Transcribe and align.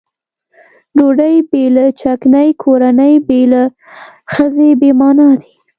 ډوډۍ 0.95 1.35
بې 1.49 1.63
له 1.75 1.85
چکنۍ 2.01 2.49
کورنۍ 2.63 3.13
بې 3.27 3.41
له 3.51 3.63
ښځې 4.33 4.69
بې 4.79 4.89
معنا 4.99 5.29
دي. 5.41 5.53